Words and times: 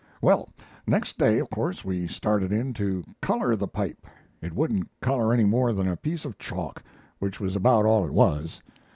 "Well, 0.19 0.49
next 0.87 1.19
day, 1.19 1.37
of 1.37 1.51
course, 1.51 1.83
he 1.83 2.07
started 2.07 2.51
in 2.51 2.73
to 2.73 3.03
color 3.21 3.55
the 3.55 3.67
pipe. 3.67 4.07
It 4.41 4.51
wouldn't 4.55 4.89
color 4.99 5.31
any 5.31 5.45
more 5.45 5.73
than 5.73 5.87
a 5.87 5.95
piece 5.95 6.25
of 6.25 6.39
chalk, 6.39 6.81
which 7.19 7.39
was 7.39 7.55
about 7.55 7.85
all 7.85 8.03
it 8.07 8.11
was. 8.11 8.63